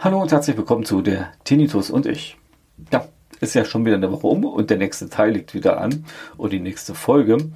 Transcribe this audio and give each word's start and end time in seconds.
Hallo 0.00 0.22
und 0.22 0.30
herzlich 0.30 0.56
willkommen 0.56 0.84
zu 0.84 1.02
der 1.02 1.32
Tinnitus 1.42 1.90
und 1.90 2.06
ich. 2.06 2.38
Ja, 2.92 3.08
ist 3.40 3.54
ja 3.54 3.64
schon 3.64 3.84
wieder 3.84 3.96
eine 3.96 4.12
Woche 4.12 4.28
um 4.28 4.44
und 4.44 4.70
der 4.70 4.78
nächste 4.78 5.08
Teil 5.08 5.32
liegt 5.32 5.54
wieder 5.54 5.80
an 5.80 6.04
und 6.36 6.52
die 6.52 6.60
nächste 6.60 6.94
Folge. 6.94 7.50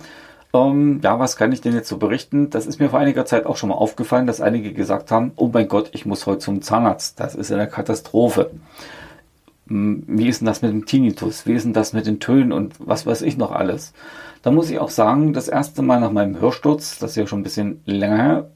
Ähm, 0.53 1.01
ja, 1.03 1.19
was 1.19 1.37
kann 1.37 1.53
ich 1.53 1.61
denn 1.61 1.73
jetzt 1.73 1.89
so 1.89 1.99
berichten? 1.99 2.51
Das 2.51 2.67
ist 2.67 2.81
mir 2.81 2.91
vor 2.91 2.99
einiger 2.99 3.25
Zeit 3.25 3.47
auch 3.47 3.57
schon 3.57 3.69
mal 3.69 3.77
aufgefallen, 3.77 4.27
dass 4.27 4.41
einige 4.41 4.73
gesagt 4.73 5.11
haben, 5.11 5.33
oh 5.37 5.51
mein 5.53 5.69
Gott, 5.69 5.91
ich 5.93 6.05
muss 6.05 6.27
heute 6.27 6.41
zum 6.41 6.63
Zahnarzt. 6.63 7.21
Das 7.21 7.35
ist 7.37 7.53
eine 7.53 7.69
Katastrophe. 7.69 8.51
Hm, 9.69 10.05
wie 10.07 10.29
ist 10.29 10.41
denn 10.41 10.47
das 10.47 10.63
mit 10.63 10.73
dem 10.73 10.87
Tinnitus? 10.87 11.47
Wie 11.47 11.53
ist 11.53 11.65
denn 11.65 11.73
das 11.73 11.93
mit 11.93 12.07
den 12.07 12.21
Tönen 12.21 12.53
und 12.53 12.75
was 12.79 13.07
weiß 13.07 13.23
ich 13.23 13.37
noch 13.37 13.53
alles? 13.53 13.93
Da 14.43 14.51
muss 14.51 14.71
ich 14.71 14.79
auch 14.79 14.91
sagen, 14.91 15.33
das 15.33 15.49
erste 15.49 15.83
Mal 15.83 16.01
nach 16.01 16.11
meinem 16.11 16.41
Hörsturz, 16.41 16.99
das 16.99 17.11
ist 17.11 17.17
ja 17.17 17.27
schon 17.27 17.41
ein 17.41 17.45
bisschen 17.45 17.81
länger, 17.87 18.49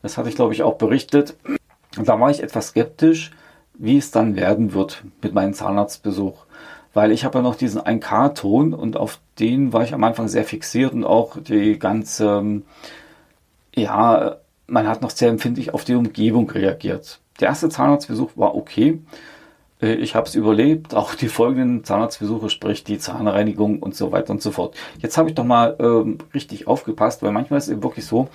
das 0.00 0.16
hatte 0.16 0.28
ich 0.28 0.36
glaube 0.36 0.54
ich 0.54 0.62
auch 0.62 0.76
berichtet, 0.76 1.36
da 2.02 2.18
war 2.18 2.30
ich 2.30 2.42
etwas 2.42 2.68
skeptisch, 2.68 3.30
wie 3.74 3.98
es 3.98 4.10
dann 4.10 4.36
werden 4.36 4.72
wird 4.72 5.04
mit 5.22 5.34
meinem 5.34 5.54
Zahnarztbesuch. 5.54 6.44
Weil 6.94 7.10
ich 7.10 7.24
habe 7.24 7.38
ja 7.38 7.42
noch 7.42 7.54
diesen 7.54 7.80
1K-Ton 7.80 8.74
und 8.74 8.96
auf 8.96 9.18
den 9.38 9.72
war 9.72 9.82
ich 9.82 9.94
am 9.94 10.04
Anfang 10.04 10.28
sehr 10.28 10.44
fixiert 10.44 10.92
und 10.92 11.04
auch 11.04 11.38
die 11.40 11.78
ganze, 11.78 12.62
ja, 13.74 14.36
man 14.66 14.88
hat 14.88 15.02
noch 15.02 15.10
sehr 15.10 15.30
empfindlich 15.30 15.72
auf 15.72 15.84
die 15.84 15.94
Umgebung 15.94 16.50
reagiert. 16.50 17.20
Der 17.40 17.48
erste 17.48 17.70
Zahnarztbesuch 17.70 18.32
war 18.36 18.54
okay. 18.54 19.00
Äh, 19.82 19.94
ich 19.94 20.14
habe 20.14 20.26
es 20.26 20.34
überlebt, 20.34 20.94
auch 20.94 21.14
die 21.14 21.28
folgenden 21.28 21.84
Zahnarztbesuche, 21.84 22.48
sprich 22.48 22.84
die 22.84 22.98
Zahnreinigung 22.98 23.80
und 23.80 23.94
so 23.94 24.12
weiter 24.12 24.30
und 24.30 24.40
so 24.40 24.52
fort. 24.52 24.74
Jetzt 24.98 25.18
habe 25.18 25.28
ich 25.28 25.34
doch 25.34 25.44
mal 25.44 25.76
ähm, 25.80 26.18
richtig 26.32 26.66
aufgepasst, 26.66 27.22
weil 27.22 27.32
manchmal 27.32 27.58
ist 27.58 27.68
es 27.68 27.82
wirklich 27.82 28.06
so, 28.06 28.28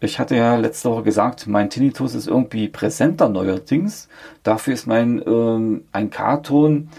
ich 0.00 0.18
hatte 0.18 0.36
ja 0.36 0.56
letzte 0.56 0.90
Woche 0.90 1.04
gesagt, 1.04 1.46
mein 1.46 1.70
Tinnitus 1.70 2.14
ist 2.14 2.28
irgendwie 2.28 2.68
präsenter 2.68 3.28
neuerdings. 3.30 4.08
Dafür 4.42 4.74
ist 4.74 4.86
mein 4.86 5.22
ähm, 5.26 5.84
ein 5.92 6.10
K-Ton, 6.10 6.90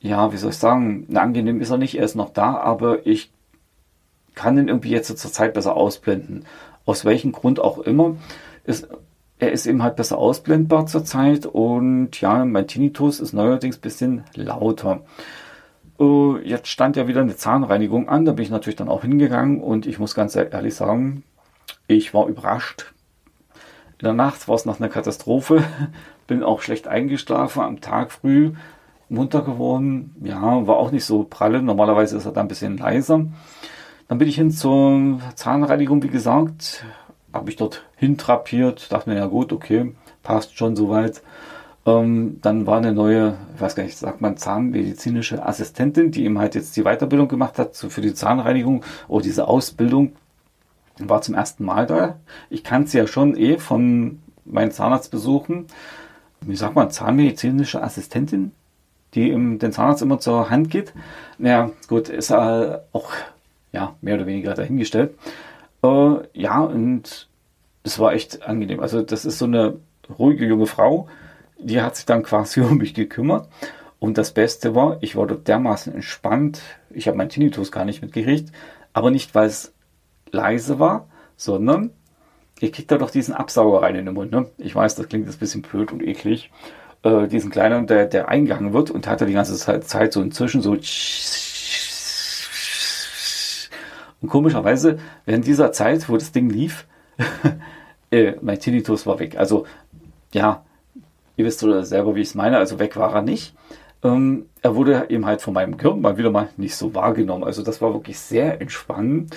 ja, 0.00 0.30
wie 0.32 0.36
soll 0.36 0.50
ich 0.50 0.58
sagen, 0.58 1.06
angenehm 1.14 1.62
ist 1.62 1.70
er 1.70 1.78
nicht, 1.78 1.96
er 1.96 2.04
ist 2.04 2.14
noch 2.14 2.30
da, 2.30 2.58
aber 2.58 3.06
ich 3.06 3.30
kann 4.34 4.58
ihn 4.58 4.68
irgendwie 4.68 4.90
jetzt 4.90 5.16
zur 5.16 5.32
Zeit 5.32 5.54
besser 5.54 5.74
ausblenden. 5.74 6.44
Aus 6.84 7.06
welchem 7.06 7.32
Grund 7.32 7.60
auch 7.60 7.78
immer. 7.78 8.16
Ist, 8.64 8.88
er 9.38 9.52
ist 9.52 9.66
eben 9.66 9.82
halt 9.82 9.96
besser 9.96 10.18
ausblendbar 10.18 10.86
zurzeit 10.86 11.46
und 11.46 12.20
ja, 12.20 12.44
mein 12.44 12.66
Tinnitus 12.66 13.20
ist 13.20 13.32
neuerdings 13.32 13.78
bisschen 13.78 14.24
lauter. 14.34 15.00
Uh, 15.98 16.38
jetzt 16.38 16.68
stand 16.68 16.96
ja 16.96 17.06
wieder 17.06 17.20
eine 17.20 17.36
Zahnreinigung 17.36 18.08
an, 18.08 18.24
da 18.24 18.32
bin 18.32 18.44
ich 18.44 18.50
natürlich 18.50 18.76
dann 18.76 18.88
auch 18.88 19.02
hingegangen 19.02 19.60
und 19.60 19.86
ich 19.86 19.98
muss 19.98 20.14
ganz 20.14 20.34
ehrlich 20.34 20.74
sagen, 20.74 21.22
ich 21.86 22.14
war 22.14 22.26
überrascht. 22.26 22.94
In 23.98 24.06
der 24.06 24.12
Nacht 24.14 24.48
war 24.48 24.56
es 24.56 24.64
nach 24.64 24.80
einer 24.80 24.88
Katastrophe. 24.88 25.62
Bin 26.26 26.42
auch 26.42 26.62
schlecht 26.62 26.88
eingeschlafen. 26.88 27.62
Am 27.62 27.80
Tag 27.80 28.12
früh 28.12 28.52
munter 29.08 29.42
geworden. 29.42 30.14
Ja, 30.22 30.66
war 30.66 30.76
auch 30.76 30.90
nicht 30.90 31.04
so 31.04 31.24
pralle. 31.24 31.62
Normalerweise 31.62 32.16
ist 32.16 32.24
er 32.24 32.32
da 32.32 32.40
ein 32.40 32.48
bisschen 32.48 32.76
leiser. 32.76 33.26
Dann 34.08 34.18
bin 34.18 34.28
ich 34.28 34.36
hin 34.36 34.50
zur 34.50 35.20
Zahnreinigung, 35.34 36.02
wie 36.02 36.08
gesagt. 36.08 36.84
Habe 37.34 37.50
ich 37.50 37.56
dort 37.56 37.82
hintrapiert. 37.96 38.92
Dachte 38.92 39.10
mir, 39.10 39.16
ja 39.16 39.26
gut, 39.26 39.52
okay, 39.52 39.92
passt 40.22 40.56
schon 40.56 40.76
soweit. 40.76 41.20
Ähm, 41.84 42.38
dann 42.40 42.66
war 42.66 42.78
eine 42.78 42.92
neue, 42.92 43.36
ich 43.54 43.60
weiß 43.60 43.74
gar 43.74 43.82
nicht, 43.82 43.98
sagt 43.98 44.20
man 44.20 44.36
zahnmedizinische 44.36 45.44
Assistentin, 45.44 46.12
die 46.12 46.24
ihm 46.24 46.38
halt 46.38 46.54
jetzt 46.54 46.76
die 46.76 46.84
Weiterbildung 46.84 47.28
gemacht 47.28 47.58
hat 47.58 47.76
für 47.76 48.00
die 48.00 48.14
Zahnreinigung 48.14 48.84
oder 49.08 49.24
diese 49.24 49.48
Ausbildung 49.48 50.12
war 50.98 51.22
zum 51.22 51.34
ersten 51.34 51.64
Mal 51.64 51.86
da. 51.86 52.16
Ich 52.50 52.62
kannte 52.62 52.90
sie 52.90 52.98
ja 52.98 53.06
schon 53.06 53.36
eh 53.36 53.58
von 53.58 54.20
meinen 54.44 54.70
Zahnarztbesuchen. 54.70 55.66
Wie 56.40 56.56
sagt 56.56 56.76
man, 56.76 56.90
zahnmedizinische 56.90 57.82
Assistentin, 57.82 58.52
die 59.14 59.30
im, 59.30 59.58
den 59.58 59.72
Zahnarzt 59.72 60.02
immer 60.02 60.20
zur 60.20 60.50
Hand 60.50 60.70
geht. 60.70 60.92
Naja, 61.38 61.70
gut, 61.88 62.08
ist 62.08 62.30
äh, 62.30 62.78
auch 62.92 63.10
ja, 63.72 63.94
mehr 64.00 64.14
oder 64.14 64.26
weniger 64.26 64.54
dahingestellt. 64.54 65.14
Äh, 65.84 66.28
ja, 66.32 66.60
und 66.60 67.28
es 67.82 67.98
war 67.98 68.14
echt 68.14 68.42
angenehm. 68.42 68.80
Also 68.80 69.02
das 69.02 69.24
ist 69.24 69.38
so 69.38 69.44
eine 69.44 69.78
ruhige 70.18 70.46
junge 70.46 70.66
Frau, 70.66 71.08
die 71.58 71.80
hat 71.82 71.96
sich 71.96 72.06
dann 72.06 72.22
quasi 72.22 72.60
um 72.62 72.78
mich 72.78 72.94
gekümmert. 72.94 73.48
Und 74.00 74.18
das 74.18 74.32
Beste 74.32 74.74
war, 74.74 74.98
ich 75.00 75.14
dort 75.14 75.48
dermaßen 75.48 75.94
entspannt. 75.94 76.60
Ich 76.90 77.06
habe 77.08 77.16
meinen 77.16 77.30
Tinnitus 77.30 77.72
gar 77.72 77.84
nicht 77.84 78.02
mitgekriegt. 78.02 78.52
Aber 78.92 79.10
nicht, 79.10 79.34
weil 79.34 79.46
es 79.46 79.72
leise 80.30 80.78
war, 80.78 81.08
sondern 81.36 81.90
ihr 82.60 82.70
kriegt 82.70 82.90
da 82.90 82.98
doch 82.98 83.10
diesen 83.10 83.34
Absauger 83.34 83.82
rein 83.82 83.94
in 83.96 84.04
den 84.04 84.14
Mund. 84.14 84.30
Ne? 84.30 84.46
Ich 84.58 84.74
weiß, 84.74 84.94
das 84.94 85.08
klingt 85.08 85.26
jetzt 85.26 85.36
ein 85.36 85.40
bisschen 85.40 85.62
blöd 85.62 85.90
und 85.90 86.02
eklig. 86.02 86.50
Äh, 87.02 87.28
diesen 87.28 87.50
kleinen, 87.50 87.86
der, 87.86 88.06
der 88.06 88.28
eingegangen 88.28 88.72
wird 88.72 88.90
und 88.90 89.06
hat 89.06 89.20
er 89.20 89.26
die 89.26 89.32
ganze 89.32 89.56
Zeit 89.56 90.12
so 90.12 90.20
inzwischen 90.22 90.60
so. 90.60 90.76
Und 94.24 94.30
komischerweise, 94.30 94.96
während 95.26 95.46
dieser 95.46 95.70
Zeit, 95.70 96.08
wo 96.08 96.16
das 96.16 96.32
Ding 96.32 96.48
lief, 96.48 96.86
äh, 98.10 98.32
mein 98.40 98.58
Tinnitus 98.58 99.06
war 99.06 99.18
weg. 99.18 99.36
Also, 99.36 99.66
ja, 100.32 100.64
ihr 101.36 101.44
wisst 101.44 101.60
selber, 101.60 102.14
wie 102.14 102.22
ich 102.22 102.28
es 102.28 102.34
meine. 102.34 102.56
Also, 102.56 102.78
weg 102.78 102.96
war 102.96 103.14
er 103.14 103.20
nicht. 103.20 103.54
Ähm, 104.02 104.46
er 104.62 104.76
wurde 104.76 105.10
eben 105.10 105.26
halt 105.26 105.42
von 105.42 105.52
meinem 105.52 105.76
Gehirn 105.76 106.00
mal 106.00 106.16
wieder 106.16 106.30
mal 106.30 106.48
nicht 106.56 106.74
so 106.74 106.94
wahrgenommen. 106.94 107.44
Also, 107.44 107.62
das 107.62 107.82
war 107.82 107.92
wirklich 107.92 108.18
sehr 108.18 108.62
entspannend. 108.62 109.36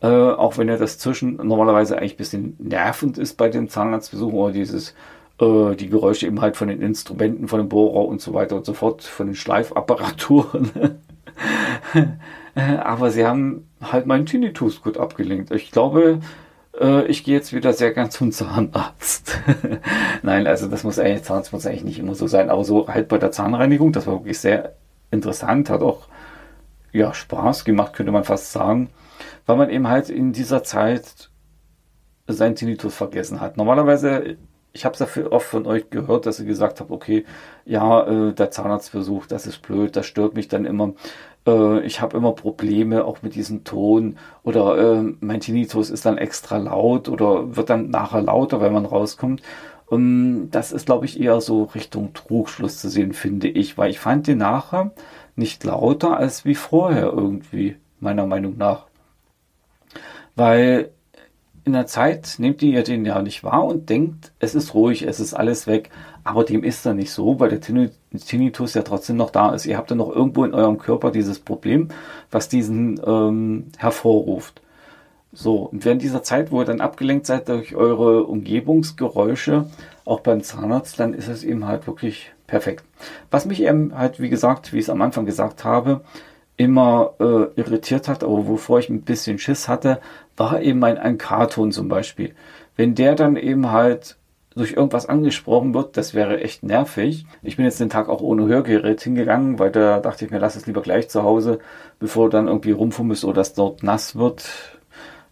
Äh, 0.00 0.06
auch 0.06 0.58
wenn 0.58 0.68
ja 0.68 0.76
das 0.76 0.98
Zwischen 0.98 1.44
normalerweise 1.44 1.98
eigentlich 1.98 2.14
ein 2.14 2.18
bisschen 2.18 2.56
nervend 2.60 3.18
ist 3.18 3.36
bei 3.36 3.48
den 3.48 3.68
Zahnarztbesuchen 3.68 4.38
oder 4.38 4.52
dieses, 4.52 4.94
äh, 5.40 5.74
die 5.74 5.88
Geräusche 5.88 6.28
eben 6.28 6.40
halt 6.40 6.56
von 6.56 6.68
den 6.68 6.80
Instrumenten, 6.80 7.48
von 7.48 7.58
dem 7.58 7.68
Bohrer 7.68 8.06
und 8.06 8.20
so 8.20 8.32
weiter 8.32 8.54
und 8.54 8.64
so 8.64 8.74
fort, 8.74 9.02
von 9.02 9.26
den 9.26 9.34
Schleifapparaturen. 9.34 10.70
Aber 12.54 13.10
sie 13.10 13.26
haben 13.26 13.66
halt 13.80 14.06
meinen 14.06 14.26
Tinnitus 14.26 14.82
gut 14.82 14.98
abgelenkt. 14.98 15.50
Ich 15.50 15.70
glaube, 15.70 16.20
äh, 16.78 17.04
ich 17.06 17.24
gehe 17.24 17.34
jetzt 17.36 17.52
wieder 17.52 17.72
sehr 17.72 17.92
gern 17.92 18.10
zum 18.10 18.32
Zahnarzt. 18.32 19.38
Nein, 20.22 20.46
also 20.46 20.66
das 20.68 20.84
muss 20.84 20.98
eigentlich, 20.98 21.24
Zahnarzt 21.24 21.52
muss 21.52 21.66
eigentlich 21.66 21.84
nicht 21.84 21.98
immer 21.98 22.14
so 22.14 22.26
sein, 22.26 22.50
aber 22.50 22.64
so 22.64 22.88
halt 22.88 23.08
bei 23.08 23.18
der 23.18 23.32
Zahnreinigung, 23.32 23.92
das 23.92 24.06
war 24.06 24.14
wirklich 24.14 24.38
sehr 24.38 24.76
interessant, 25.10 25.70
hat 25.70 25.82
auch 25.82 26.08
ja, 26.92 27.14
Spaß 27.14 27.64
gemacht, 27.64 27.92
könnte 27.92 28.12
man 28.12 28.24
fast 28.24 28.52
sagen 28.52 28.90
weil 29.50 29.56
man 29.56 29.70
eben 29.70 29.88
halt 29.88 30.10
in 30.10 30.32
dieser 30.32 30.62
Zeit 30.62 31.30
sein 32.28 32.54
Tinnitus 32.54 32.94
vergessen 32.94 33.40
hat. 33.40 33.56
Normalerweise, 33.56 34.36
ich 34.72 34.84
habe 34.84 34.96
dafür 34.96 35.32
oft 35.32 35.46
von 35.46 35.66
euch 35.66 35.90
gehört, 35.90 36.26
dass 36.26 36.40
ihr 36.40 36.46
gesagt 36.46 36.80
habt, 36.80 36.90
okay, 36.90 37.24
ja, 37.64 38.06
äh, 38.06 38.32
der 38.32 38.50
Zahnarztbesuch, 38.50 39.26
das 39.26 39.46
ist 39.46 39.62
blöd, 39.62 39.96
das 39.96 40.06
stört 40.06 40.34
mich 40.34 40.48
dann 40.48 40.64
immer. 40.64 40.94
Äh, 41.46 41.80
ich 41.80 42.00
habe 42.00 42.16
immer 42.16 42.32
Probleme 42.32 43.04
auch 43.04 43.22
mit 43.22 43.34
diesem 43.34 43.64
Ton 43.64 44.16
oder 44.44 44.98
äh, 45.00 45.14
mein 45.20 45.40
Tinnitus 45.40 45.90
ist 45.90 46.06
dann 46.06 46.18
extra 46.18 46.58
laut 46.58 47.08
oder 47.08 47.56
wird 47.56 47.70
dann 47.70 47.90
nachher 47.90 48.22
lauter, 48.22 48.60
wenn 48.60 48.72
man 48.72 48.86
rauskommt. 48.86 49.42
Und 49.86 50.50
das 50.50 50.70
ist, 50.72 50.86
glaube 50.86 51.04
ich, 51.06 51.20
eher 51.20 51.40
so 51.40 51.64
Richtung 51.64 52.12
Trugschluss 52.14 52.78
zu 52.78 52.88
sehen, 52.88 53.12
finde 53.12 53.48
ich, 53.48 53.76
weil 53.76 53.90
ich 53.90 53.98
fand 53.98 54.28
den 54.28 54.38
nachher 54.38 54.92
nicht 55.34 55.64
lauter 55.64 56.16
als 56.16 56.44
wie 56.44 56.54
vorher 56.54 57.12
irgendwie, 57.12 57.76
meiner 57.98 58.26
Meinung 58.26 58.56
nach. 58.56 58.86
Weil 60.36 60.90
in 61.64 61.72
der 61.72 61.86
Zeit 61.86 62.36
nehmt 62.38 62.62
ihr 62.62 62.82
den 62.82 63.04
ja 63.04 63.20
nicht 63.22 63.44
wahr 63.44 63.64
und 63.64 63.88
denkt, 63.90 64.32
es 64.38 64.54
ist 64.54 64.74
ruhig, 64.74 65.02
es 65.02 65.20
ist 65.20 65.34
alles 65.34 65.66
weg. 65.66 65.90
Aber 66.24 66.44
dem 66.44 66.64
ist 66.64 66.84
dann 66.84 66.96
nicht 66.96 67.12
so, 67.12 67.40
weil 67.40 67.50
der 67.50 67.60
Tinnitus 67.60 68.74
ja 68.74 68.82
trotzdem 68.82 69.16
noch 69.16 69.30
da 69.30 69.54
ist. 69.54 69.66
Ihr 69.66 69.76
habt 69.76 69.90
ja 69.90 69.96
noch 69.96 70.10
irgendwo 70.10 70.44
in 70.44 70.54
eurem 70.54 70.78
Körper 70.78 71.10
dieses 71.10 71.38
Problem, 71.38 71.88
was 72.30 72.48
diesen 72.48 73.00
ähm, 73.04 73.66
hervorruft. 73.78 74.60
So, 75.32 75.56
und 75.56 75.84
während 75.84 76.02
dieser 76.02 76.22
Zeit, 76.22 76.50
wo 76.50 76.60
ihr 76.60 76.64
dann 76.64 76.80
abgelenkt 76.80 77.26
seid 77.26 77.48
durch 77.48 77.74
eure 77.74 78.24
Umgebungsgeräusche, 78.24 79.66
auch 80.04 80.20
beim 80.20 80.42
Zahnarzt, 80.42 80.98
dann 80.98 81.14
ist 81.14 81.28
es 81.28 81.44
eben 81.44 81.66
halt 81.66 81.86
wirklich 81.86 82.32
perfekt. 82.46 82.84
Was 83.30 83.46
mich 83.46 83.62
eben 83.62 83.96
halt, 83.96 84.20
wie 84.20 84.28
gesagt, 84.28 84.72
wie 84.72 84.78
ich 84.78 84.84
es 84.84 84.90
am 84.90 85.02
Anfang 85.02 85.26
gesagt 85.26 85.64
habe, 85.64 86.00
immer 86.60 87.14
äh, 87.20 87.58
irritiert 87.58 88.06
hat, 88.06 88.22
aber 88.22 88.46
wovor 88.46 88.80
ich 88.80 88.90
ein 88.90 89.00
bisschen 89.00 89.38
Schiss 89.38 89.66
hatte, 89.66 89.98
war 90.36 90.60
eben 90.60 90.84
ein, 90.84 90.98
ein 90.98 91.16
Karton 91.16 91.72
zum 91.72 91.88
Beispiel. 91.88 92.34
Wenn 92.76 92.94
der 92.94 93.14
dann 93.14 93.36
eben 93.36 93.70
halt 93.70 94.18
durch 94.54 94.72
irgendwas 94.72 95.06
angesprochen 95.06 95.72
wird, 95.72 95.96
das 95.96 96.12
wäre 96.12 96.42
echt 96.42 96.62
nervig. 96.62 97.24
Ich 97.42 97.56
bin 97.56 97.64
jetzt 97.64 97.80
den 97.80 97.88
Tag 97.88 98.10
auch 98.10 98.20
ohne 98.20 98.46
Hörgerät 98.46 99.00
hingegangen, 99.00 99.58
weil 99.58 99.70
da 99.70 100.00
dachte 100.00 100.26
ich 100.26 100.30
mir, 100.30 100.38
lass 100.38 100.54
es 100.54 100.66
lieber 100.66 100.82
gleich 100.82 101.08
zu 101.08 101.22
Hause, 101.22 101.60
bevor 101.98 102.28
dann 102.28 102.46
irgendwie 102.46 102.72
rumfummelst 102.72 103.24
oder 103.24 103.40
es 103.40 103.54
dort 103.54 103.82
nass 103.82 104.16
wird. 104.16 104.46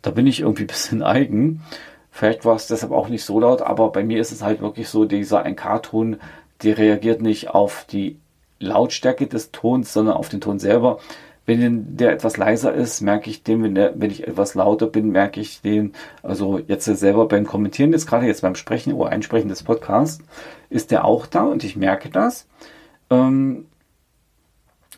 Da 0.00 0.10
bin 0.10 0.26
ich 0.26 0.40
irgendwie 0.40 0.62
ein 0.62 0.68
bisschen 0.68 1.02
eigen. 1.02 1.62
Vielleicht 2.10 2.46
war 2.46 2.56
es 2.56 2.68
deshalb 2.68 2.90
auch 2.90 3.10
nicht 3.10 3.24
so 3.24 3.38
laut, 3.38 3.60
aber 3.60 3.92
bei 3.92 4.02
mir 4.02 4.18
ist 4.18 4.32
es 4.32 4.42
halt 4.42 4.62
wirklich 4.62 4.88
so, 4.88 5.04
dieser 5.04 5.42
ein 5.42 5.56
Karton, 5.56 6.16
der 6.62 6.78
reagiert 6.78 7.20
nicht 7.20 7.50
auf 7.50 7.84
die 7.84 8.18
Lautstärke 8.60 9.26
des 9.26 9.50
Tons, 9.50 9.92
sondern 9.92 10.16
auf 10.16 10.28
den 10.28 10.40
Ton 10.40 10.58
selber. 10.58 10.98
Wenn 11.46 11.96
der 11.96 12.12
etwas 12.12 12.36
leiser 12.36 12.74
ist, 12.74 13.00
merke 13.00 13.30
ich 13.30 13.42
den, 13.42 13.62
wenn, 13.62 13.74
der, 13.74 13.94
wenn 13.96 14.10
ich 14.10 14.28
etwas 14.28 14.54
lauter 14.54 14.86
bin, 14.86 15.10
merke 15.10 15.40
ich 15.40 15.62
den. 15.62 15.94
Also 16.22 16.58
jetzt 16.58 16.84
selber 16.84 17.26
beim 17.26 17.46
Kommentieren, 17.46 17.92
jetzt 17.92 18.06
gerade 18.06 18.26
jetzt 18.26 18.42
beim 18.42 18.54
Sprechen 18.54 18.92
oder 18.92 19.10
Einsprechen 19.10 19.48
des 19.48 19.62
Podcasts, 19.62 20.22
ist 20.68 20.90
der 20.90 21.06
auch 21.06 21.26
da 21.26 21.44
und 21.44 21.64
ich 21.64 21.74
merke 21.74 22.10
das. 22.10 22.46
Ähm, 23.08 23.64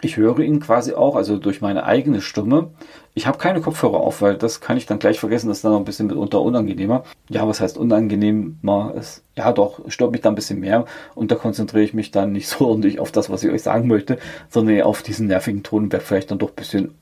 ich 0.02 0.17
höre 0.17 0.38
ihn 0.41 0.61
quasi 0.61 0.94
auch, 0.94 1.17
also 1.17 1.37
durch 1.37 1.61
meine 1.61 1.85
eigene 1.85 2.20
Stimme. 2.20 2.70
Ich 3.14 3.26
habe 3.26 3.38
keine 3.38 3.61
Kopfhörer 3.61 3.99
auf, 3.99 4.23
weil 4.23 4.37
das 4.37 4.61
kann 4.61 4.76
ich 4.76 4.87
dann 4.87 4.99
gleich 4.99 5.20
vergessen, 5.20 5.49
das 5.49 5.58
ist 5.58 5.64
dann 5.64 5.73
noch 5.73 5.79
ein 5.79 5.85
bisschen 5.85 6.06
mitunter 6.06 6.41
unangenehmer. 6.41 7.05
Ja, 7.29 7.47
was 7.47 7.61
heißt 7.61 7.76
unangenehmer? 7.76 8.94
Es, 8.97 9.23
ja 9.37 9.52
doch, 9.52 9.81
stört 9.91 10.12
mich 10.12 10.23
da 10.23 10.31
ein 10.31 10.35
bisschen 10.35 10.61
mehr 10.61 10.87
und 11.14 11.31
da 11.31 11.35
konzentriere 11.35 11.85
ich 11.85 11.94
mich 11.94 12.11
dann 12.11 12.32
nicht 12.32 12.49
so 12.49 12.67
ordentlich 12.69 12.99
auf 12.99 13.12
das, 13.12 13.31
was 13.31 13.43
ich 13.44 13.50
euch 13.50 13.62
sagen 13.62 13.88
möchte, 13.88 14.19
sondern 14.49 14.81
auf 14.82 15.02
diesen 15.02 15.26
nervigen 15.26 15.62
Ton 15.62 15.93
werde 15.93 16.05
vielleicht 16.05 16.31
dann 16.31 16.38
doch 16.38 16.50
ein 16.50 16.56
bisschen, 16.56 16.94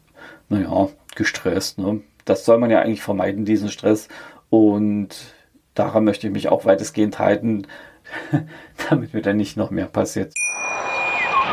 naja, 0.48 0.88
gestresst. 1.14 1.78
Ne? 1.78 2.00
Das 2.24 2.44
soll 2.44 2.58
man 2.58 2.70
ja 2.70 2.80
eigentlich 2.80 3.02
vermeiden, 3.02 3.44
diesen 3.44 3.68
Stress. 3.68 4.08
Und 4.50 5.16
daran 5.74 6.04
möchte 6.04 6.26
ich 6.26 6.32
mich 6.32 6.48
auch 6.48 6.64
weitestgehend 6.64 7.18
halten, 7.18 7.66
damit 8.90 9.14
mir 9.14 9.22
dann 9.22 9.36
nicht 9.36 9.56
noch 9.56 9.70
mehr 9.70 9.86
passiert. 9.86 10.32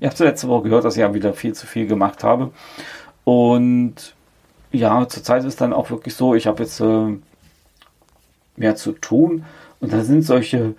Ihr 0.00 0.08
habt 0.08 0.18
letzte 0.18 0.48
Woche 0.48 0.64
gehört, 0.64 0.84
dass 0.84 0.94
ich 0.94 1.00
ja 1.00 1.12
wieder 1.14 1.32
viel 1.32 1.54
zu 1.54 1.66
viel 1.66 1.86
gemacht 1.86 2.22
habe. 2.22 2.52
Und 3.24 4.14
ja, 4.70 5.08
zurzeit 5.08 5.44
ist 5.44 5.60
dann 5.60 5.72
auch 5.72 5.90
wirklich 5.90 6.14
so, 6.14 6.34
ich 6.34 6.46
habe 6.46 6.62
jetzt 6.62 6.80
äh, 6.80 7.16
mehr 8.56 8.76
zu 8.76 8.92
tun. 8.92 9.44
Und 9.80 9.92
da 9.92 10.02
sind 10.02 10.22
solche 10.22 10.74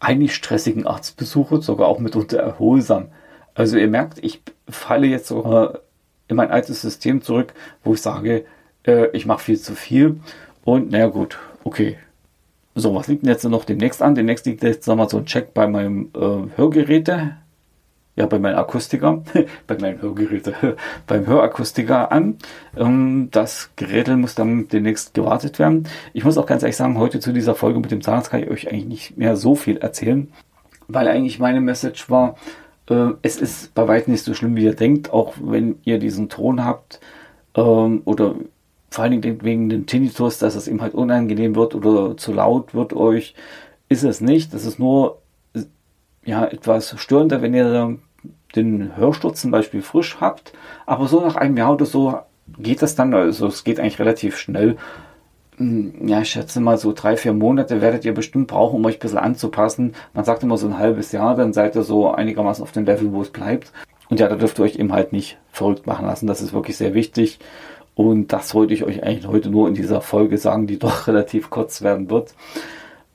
eigentlich 0.00 0.34
stressigen 0.34 0.86
Arztbesuche 0.86 1.62
sogar 1.62 1.88
auch 1.88 1.98
mitunter 1.98 2.38
erholsam. 2.38 3.08
Also 3.54 3.76
ihr 3.76 3.88
merkt, 3.88 4.18
ich 4.24 4.42
falle 4.68 5.06
jetzt 5.06 5.28
sogar 5.28 5.80
in 6.28 6.36
mein 6.36 6.50
altes 6.50 6.80
System 6.80 7.22
zurück, 7.22 7.52
wo 7.84 7.94
ich 7.94 8.02
sage, 8.02 8.44
äh, 8.86 9.08
ich 9.12 9.26
mache 9.26 9.42
viel 9.44 9.60
zu 9.60 9.74
viel. 9.74 10.20
Und 10.64 10.90
naja 10.90 11.08
gut, 11.08 11.38
okay. 11.64 11.98
So, 12.74 12.94
was 12.94 13.06
liegt 13.06 13.22
denn 13.22 13.30
jetzt 13.30 13.44
noch 13.44 13.64
demnächst 13.64 14.00
an? 14.00 14.14
Demnächst 14.14 14.46
liegt 14.46 14.62
jetzt 14.62 14.86
nochmal 14.86 15.10
so 15.10 15.18
ein 15.18 15.26
Check 15.26 15.52
bei 15.52 15.66
meinem 15.66 16.10
äh, 16.16 16.56
Hörgeräte 16.56 17.36
ja, 18.14 18.26
bei 18.26 18.38
meinem 18.38 18.58
Akustiker, 18.58 19.22
bei 19.66 19.78
meinem 19.78 20.02
Hörgerät, 20.02 20.52
beim 21.06 21.26
Hörakustiker 21.26 22.12
an. 22.12 22.36
Ähm, 22.76 23.28
das 23.30 23.70
Gerät 23.76 24.08
muss 24.08 24.34
dann 24.34 24.68
demnächst 24.68 25.14
gewartet 25.14 25.58
werden. 25.58 25.88
Ich 26.12 26.24
muss 26.24 26.36
auch 26.36 26.46
ganz 26.46 26.62
ehrlich 26.62 26.76
sagen, 26.76 26.98
heute 26.98 27.20
zu 27.20 27.32
dieser 27.32 27.54
Folge 27.54 27.80
mit 27.80 27.90
dem 27.90 28.02
Zahnarzt 28.02 28.30
kann 28.30 28.42
ich 28.42 28.50
euch 28.50 28.68
eigentlich 28.68 28.86
nicht 28.86 29.16
mehr 29.16 29.36
so 29.36 29.54
viel 29.54 29.78
erzählen, 29.78 30.30
weil 30.88 31.08
eigentlich 31.08 31.38
meine 31.38 31.60
Message 31.60 32.10
war, 32.10 32.36
äh, 32.90 33.12
es 33.22 33.36
ist 33.36 33.74
bei 33.74 33.88
weitem 33.88 34.12
nicht 34.12 34.24
so 34.24 34.34
schlimm, 34.34 34.56
wie 34.56 34.64
ihr 34.64 34.74
denkt, 34.74 35.12
auch 35.12 35.34
wenn 35.40 35.76
ihr 35.84 35.98
diesen 35.98 36.28
Ton 36.28 36.64
habt 36.64 37.00
ähm, 37.54 38.02
oder 38.04 38.34
vor 38.90 39.04
allen 39.04 39.22
Dingen 39.22 39.42
wegen 39.42 39.70
dem 39.70 39.86
Tinnitus, 39.86 40.38
dass 40.38 40.54
es 40.54 40.68
ihm 40.68 40.82
halt 40.82 40.92
unangenehm 40.92 41.56
wird 41.56 41.74
oder 41.74 42.14
zu 42.18 42.34
laut 42.34 42.74
wird 42.74 42.92
euch, 42.92 43.34
ist 43.88 44.04
es 44.04 44.20
nicht. 44.20 44.52
Das 44.52 44.66
ist 44.66 44.78
nur 44.78 45.21
ja, 46.24 46.44
etwas 46.44 46.94
störender, 47.00 47.42
wenn 47.42 47.54
ihr 47.54 47.98
den 48.54 48.96
Hörsturz 48.96 49.40
zum 49.40 49.50
Beispiel 49.50 49.82
frisch 49.82 50.18
habt. 50.20 50.52
Aber 50.86 51.08
so 51.08 51.20
nach 51.20 51.36
einem 51.36 51.56
Jahr 51.56 51.72
oder 51.72 51.86
so 51.86 52.18
geht 52.58 52.82
das 52.82 52.94
dann, 52.94 53.14
also 53.14 53.46
es 53.46 53.64
geht 53.64 53.80
eigentlich 53.80 53.98
relativ 53.98 54.36
schnell. 54.36 54.76
Hm, 55.56 56.06
ja, 56.06 56.20
ich 56.20 56.30
schätze 56.30 56.60
mal 56.60 56.78
so 56.78 56.92
drei, 56.92 57.16
vier 57.16 57.32
Monate 57.32 57.80
werdet 57.80 58.04
ihr 58.04 58.14
bestimmt 58.14 58.48
brauchen, 58.48 58.76
um 58.76 58.84
euch 58.84 58.96
ein 58.96 59.00
bisschen 59.00 59.18
anzupassen. 59.18 59.94
Man 60.14 60.24
sagt 60.24 60.42
immer 60.42 60.56
so 60.56 60.66
ein 60.66 60.78
halbes 60.78 61.12
Jahr, 61.12 61.34
dann 61.34 61.52
seid 61.52 61.76
ihr 61.76 61.82
so 61.82 62.10
einigermaßen 62.10 62.62
auf 62.62 62.72
dem 62.72 62.84
Level, 62.84 63.12
wo 63.12 63.22
es 63.22 63.30
bleibt. 63.30 63.72
Und 64.08 64.20
ja, 64.20 64.28
da 64.28 64.36
dürft 64.36 64.58
ihr 64.58 64.64
euch 64.64 64.76
eben 64.76 64.92
halt 64.92 65.12
nicht 65.12 65.38
verrückt 65.50 65.86
machen 65.86 66.06
lassen. 66.06 66.26
Das 66.26 66.42
ist 66.42 66.52
wirklich 66.52 66.76
sehr 66.76 66.94
wichtig. 66.94 67.38
Und 67.94 68.32
das 68.32 68.54
wollte 68.54 68.74
ich 68.74 68.84
euch 68.84 69.02
eigentlich 69.02 69.26
heute 69.26 69.50
nur 69.50 69.68
in 69.68 69.74
dieser 69.74 70.00
Folge 70.00 70.38
sagen, 70.38 70.66
die 70.66 70.78
doch 70.78 71.06
relativ 71.06 71.50
kurz 71.50 71.82
werden 71.82 72.10
wird. 72.10 72.34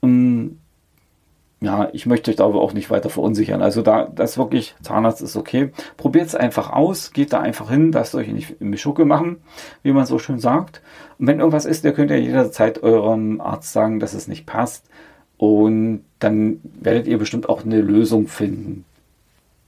Hm, 0.02 0.60
ja, 1.60 1.90
ich 1.92 2.06
möchte 2.06 2.30
euch 2.30 2.38
da 2.38 2.46
aber 2.46 2.62
auch 2.62 2.74
nicht 2.74 2.92
weiter 2.92 3.10
verunsichern. 3.10 3.64
Also 3.64 3.82
da, 3.82 4.08
das 4.14 4.38
wirklich, 4.38 4.76
Zahnarzt 4.82 5.22
ist 5.22 5.36
okay. 5.36 5.72
Probiert 5.98 6.28
es 6.28 6.36
einfach 6.36 6.72
aus, 6.72 7.14
geht 7.14 7.34
da 7.34 7.40
einfach 7.40 7.72
hin, 7.72 7.92
lasst 7.92 8.14
euch 8.14 8.28
nicht 8.28 8.62
in 8.62 8.72
die 8.72 8.78
Schucke 8.78 9.06
machen, 9.06 9.38
wie 9.82 9.92
man 9.92 10.06
so 10.06 10.20
schön 10.20 10.40
sagt. 10.40 10.82
Und 11.18 11.26
wenn 11.26 11.40
irgendwas 11.40 11.66
ist, 11.66 11.84
ihr 11.84 11.94
könnt 11.94 12.12
ja 12.12 12.18
jederzeit 12.18 12.84
eurem 12.84 13.42
Arzt 13.42 13.74
sagen, 13.74 14.00
dass 14.00 14.14
es 14.14 14.28
nicht 14.28 14.46
passt. 14.46 14.86
Und 15.38 16.04
dann 16.20 16.62
werdet 16.80 17.08
ihr 17.08 17.18
bestimmt 17.18 17.50
auch 17.50 17.64
eine 17.64 17.82
Lösung 17.82 18.28
finden. 18.28 18.86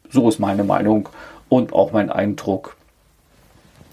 So 0.10 0.30
ist 0.30 0.40
meine 0.40 0.64
Meinung 0.64 1.10
und 1.48 1.74
auch 1.74 1.92
mein 1.92 2.12
Eindruck. 2.12 2.76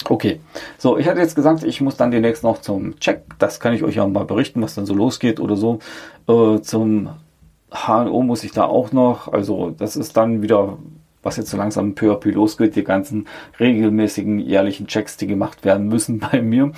Okay, 0.09 0.41
so, 0.79 0.99
ich 0.99 1.09
hatte 1.09 1.21
jetzt 1.21 1.35
gesagt, 1.35 1.65
ich 1.65 1.81
muss 1.81 1.97
dann 1.97 2.11
demnächst 2.11 2.45
noch 2.45 2.61
zum 2.61 3.01
Check. 3.01 3.23
Das 3.39 3.59
kann 3.59 3.73
ich 3.73 3.83
euch 3.83 3.97
ja 3.97 4.07
mal 4.07 4.25
berichten, 4.25 4.63
was 4.63 4.75
dann 4.75 4.87
so 4.87 4.95
losgeht 4.95 5.41
oder 5.41 5.57
so. 5.57 5.81
Äh, 6.29 6.61
zum 6.61 7.11
HNO 7.85 8.23
muss 8.23 8.45
ich 8.45 8.53
da 8.53 8.65
auch 8.65 8.93
noch, 8.93 9.33
also 9.33 9.71
das 9.71 9.97
ist 9.97 10.17
dann 10.17 10.43
wieder, 10.43 10.79
was 11.23 11.37
jetzt 11.37 11.51
so 11.51 11.57
langsam 11.57 11.95
peu 11.95 12.13
à 12.13 12.17
peu 12.17 12.31
losgeht, 12.31 12.77
die 12.77 12.85
ganzen 12.85 13.27
regelmäßigen 13.59 14.39
jährlichen 14.39 14.87
Checks, 14.87 15.17
die 15.17 15.27
gemacht 15.27 15.65
werden 15.65 15.89
müssen 15.89 16.19
bei 16.33 16.41
mir. 16.41 16.73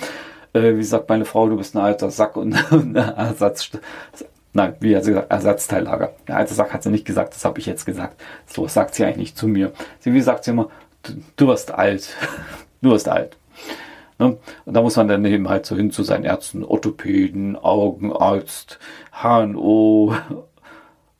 Äh, 0.53 0.75
wie 0.75 0.83
sagt 0.83 1.09
meine 1.09 1.25
Frau, 1.25 1.47
du 1.47 1.57
bist 1.57 1.75
ein 1.75 1.83
alter 1.83 2.11
Sack 2.11 2.35
und 2.35 2.53
ein 2.71 2.95
Ersatz, 2.95 3.71
nein, 4.53 4.75
wie 4.79 4.95
hat 4.95 5.03
sie 5.03 5.11
gesagt, 5.11 5.31
Ersatzteillager. 5.31 6.13
Der 6.27 6.37
alte 6.37 6.53
Sack 6.53 6.73
hat 6.73 6.83
sie 6.83 6.89
nicht 6.89 7.05
gesagt, 7.05 7.35
das 7.35 7.45
habe 7.45 7.59
ich 7.59 7.65
jetzt 7.65 7.85
gesagt. 7.85 8.21
So 8.45 8.67
sagt 8.67 8.95
sie 8.95 9.05
eigentlich 9.05 9.17
nicht 9.17 9.37
zu 9.37 9.47
mir. 9.47 9.71
Sie, 9.99 10.13
wie 10.13 10.21
sagt 10.21 10.43
sie 10.43 10.51
immer, 10.51 10.69
du, 11.03 11.13
du 11.35 11.47
wirst 11.47 11.71
alt. 11.71 12.15
du 12.81 12.91
wirst 12.91 13.07
alt. 13.07 13.37
Ne? 14.19 14.37
Und 14.65 14.73
da 14.73 14.81
muss 14.81 14.97
man 14.97 15.07
dann 15.07 15.23
eben 15.25 15.47
halt 15.47 15.65
so 15.65 15.75
hin 15.75 15.91
zu 15.91 16.03
seinen 16.03 16.25
Ärzten, 16.25 16.63
Orthopäden, 16.63 17.55
Augenarzt, 17.55 18.77
HNO, 19.21 20.13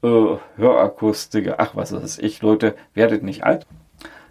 äh, 0.03 0.37
Hörakustiker, 0.57 1.55
ach 1.57 1.75
was 1.75 1.91
ist 1.91 2.19
ich, 2.19 2.41
Leute, 2.41 2.75
werdet 2.93 3.23
nicht 3.23 3.43
alt. 3.43 3.65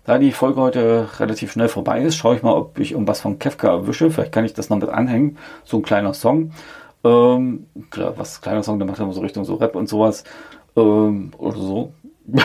Da 0.04 0.16
die 0.16 0.32
Folge 0.32 0.60
heute 0.62 1.06
relativ 1.18 1.52
schnell 1.52 1.68
vorbei 1.68 2.00
ist, 2.00 2.16
schaue 2.16 2.34
ich 2.34 2.42
mal, 2.42 2.54
ob 2.54 2.78
ich 2.78 2.92
irgendwas 2.92 3.20
von 3.20 3.38
Kefka 3.38 3.68
erwische. 3.68 4.10
Vielleicht 4.10 4.32
kann 4.32 4.46
ich 4.46 4.54
das 4.54 4.70
noch 4.70 4.78
mit 4.78 4.88
anhängen. 4.88 5.36
So 5.64 5.76
ein 5.76 5.82
kleiner 5.82 6.14
Song. 6.14 6.52
Ähm, 7.04 7.66
klar, 7.90 8.14
was 8.16 8.40
kleiner 8.40 8.62
Song, 8.62 8.78
der 8.78 8.88
macht 8.88 9.00
immer 9.00 9.12
so 9.12 9.20
Richtung 9.20 9.44
so 9.44 9.56
Rap 9.56 9.76
und 9.76 9.86
sowas. 9.86 10.24
Ähm, 10.76 11.32
oder 11.36 11.58
so. 11.58 11.92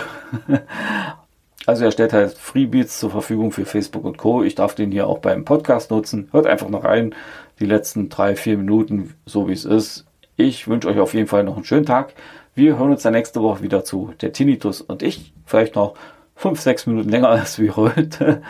also 1.66 1.86
er 1.86 1.92
stellt 1.92 2.12
halt 2.12 2.34
Freebeats 2.34 3.00
zur 3.00 3.12
Verfügung 3.12 3.54
für 3.54 3.66
Facebook 3.66 4.04
und 4.04 4.18
Co. 4.18 4.44
Ich 4.44 4.56
darf 4.56 4.76
den 4.76 4.92
hier 4.92 5.08
auch 5.08 5.20
beim 5.20 5.46
Podcast 5.46 5.90
nutzen. 5.90 6.28
Hört 6.34 6.48
einfach 6.48 6.68
noch 6.68 6.84
rein. 6.84 7.16
Die 7.62 7.66
letzten 7.66 8.10
drei, 8.10 8.36
vier 8.36 8.58
Minuten, 8.58 9.14
so 9.26 9.48
wie 9.48 9.54
es 9.54 9.64
ist. 9.64 10.06
Ich 10.36 10.68
wünsche 10.68 10.90
euch 10.90 11.00
auf 11.00 11.14
jeden 11.14 11.28
Fall 11.28 11.46
noch 11.46 11.56
einen 11.56 11.64
schönen 11.64 11.86
Tag. 11.86 12.14
Wir 12.56 12.78
hören 12.78 12.92
uns 12.92 13.02
dann 13.02 13.14
nächste 13.14 13.42
Woche 13.42 13.64
wieder 13.64 13.84
zu. 13.84 14.14
Der 14.22 14.32
Tinnitus 14.32 14.82
und 14.82 15.02
ich. 15.02 15.34
Vielleicht 15.46 15.76
noch 15.76 15.96
fünf, 16.36 16.62
sechs 16.62 16.86
Minuten 16.86 17.10
länger 17.10 17.30
als 17.30 17.60
wie 17.60 17.72
heute. 17.72 18.44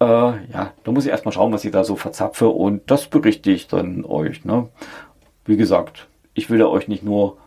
Äh, 0.00 0.04
ja, 0.04 0.72
da 0.84 0.92
muss 0.92 1.04
ich 1.04 1.10
erstmal 1.10 1.32
schauen, 1.32 1.52
was 1.52 1.64
ich 1.64 1.72
da 1.72 1.84
so 1.84 1.96
verzapfe 1.96 2.48
und 2.48 2.90
das 2.90 3.06
berichte 3.06 3.50
ich 3.50 3.68
dann 3.68 4.04
euch. 4.04 4.44
Ne? 4.44 4.68
Wie 5.44 5.56
gesagt, 5.56 6.08
ich 6.34 6.50
will 6.50 6.58
da 6.58 6.66
euch 6.66 6.88
nicht 6.88 7.02
nur 7.02 7.38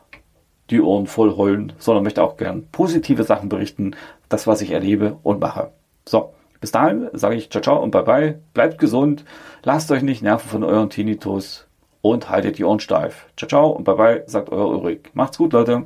die 0.69 0.81
Ohren 0.81 1.07
voll 1.07 1.35
heulen, 1.35 1.73
sondern 1.79 2.03
möchte 2.03 2.23
auch 2.23 2.37
gern 2.37 2.67
positive 2.71 3.23
Sachen 3.23 3.49
berichten, 3.49 3.95
das, 4.29 4.47
was 4.47 4.61
ich 4.61 4.71
erlebe 4.71 5.17
und 5.23 5.39
mache. 5.39 5.71
So, 6.07 6.33
bis 6.59 6.71
dahin 6.71 7.09
sage 7.13 7.35
ich 7.35 7.49
ciao, 7.49 7.61
ciao 7.61 7.81
und 7.81 7.91
bye 7.91 8.03
bye. 8.03 8.39
Bleibt 8.53 8.79
gesund, 8.79 9.25
lasst 9.63 9.91
euch 9.91 10.01
nicht 10.01 10.23
nerven 10.23 10.49
von 10.49 10.63
euren 10.63 10.89
Tinnitus 10.89 11.64
und 12.11 12.29
haltet 12.29 12.59
die 12.59 12.63
Ohren 12.63 12.79
steif. 12.79 13.25
Ciao, 13.35 13.47
ciao 13.47 13.69
und 13.69 13.83
bye 13.83 13.95
bye, 13.95 14.23
sagt 14.27 14.49
euer 14.49 14.67
Ulrich. 14.67 15.09
Macht's 15.13 15.37
gut, 15.37 15.53
Leute. 15.53 15.85